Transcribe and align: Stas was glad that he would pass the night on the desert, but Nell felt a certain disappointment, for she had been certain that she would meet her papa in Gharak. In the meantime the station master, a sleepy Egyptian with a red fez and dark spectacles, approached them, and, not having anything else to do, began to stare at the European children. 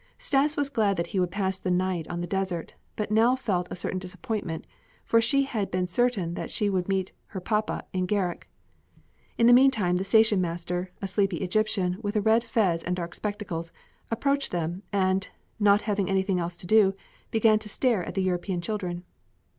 Stas 0.17 0.57
was 0.57 0.71
glad 0.71 0.97
that 0.97 1.05
he 1.13 1.19
would 1.19 1.29
pass 1.29 1.59
the 1.59 1.69
night 1.69 2.07
on 2.07 2.21
the 2.21 2.25
desert, 2.25 2.73
but 2.95 3.11
Nell 3.11 3.35
felt 3.35 3.67
a 3.69 3.75
certain 3.75 3.99
disappointment, 3.99 4.65
for 5.05 5.21
she 5.21 5.43
had 5.43 5.69
been 5.69 5.85
certain 5.87 6.33
that 6.33 6.49
she 6.49 6.71
would 6.71 6.89
meet 6.89 7.11
her 7.27 7.39
papa 7.39 7.85
in 7.93 8.07
Gharak. 8.07 8.47
In 9.37 9.45
the 9.45 9.53
meantime 9.53 9.97
the 9.97 10.03
station 10.03 10.41
master, 10.41 10.91
a 11.03 11.07
sleepy 11.07 11.37
Egyptian 11.37 11.99
with 12.01 12.15
a 12.15 12.21
red 12.21 12.43
fez 12.43 12.83
and 12.83 12.95
dark 12.95 13.13
spectacles, 13.13 13.71
approached 14.09 14.49
them, 14.51 14.81
and, 14.91 15.29
not 15.59 15.83
having 15.83 16.09
anything 16.09 16.39
else 16.39 16.57
to 16.57 16.65
do, 16.65 16.95
began 17.29 17.59
to 17.59 17.69
stare 17.69 18.03
at 18.03 18.15
the 18.15 18.23
European 18.23 18.59
children. 18.59 19.03